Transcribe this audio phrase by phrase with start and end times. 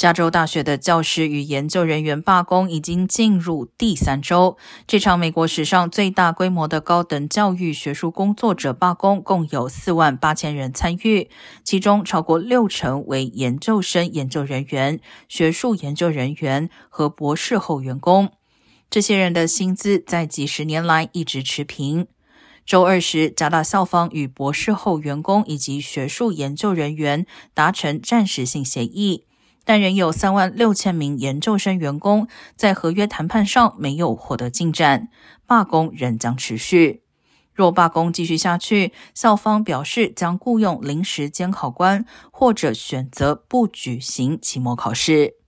[0.00, 4.56] 加州大学的教师与研究人员罢工已经进入第三周。
[4.86, 11.28] 这场美国史上最大规模的高等教育学术工作者罢工，共有四万八千人参与，
[11.62, 14.98] 其中超过六成为研究生、研究人员、
[15.28, 18.30] 学术研究人员和博士后员工。
[18.88, 22.06] 这些人的薪资在几十年来一直持平。
[22.64, 29.26] 周二时，加大校方与博士后员工以及学术研究人员达成暂时性协议。
[29.70, 32.26] 但仍有三万六千名研究生员工
[32.56, 35.08] 在合约谈判上没有获得进展，
[35.46, 37.04] 罢工仍将持续。
[37.54, 45.39] 若罢工继续下去，校方表示将雇佣临时监考官，或者选择不举行期末考试。